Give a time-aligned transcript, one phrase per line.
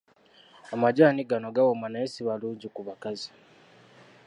[0.73, 3.29] Amajaani gano gawooma naye si malungi ku bakazi.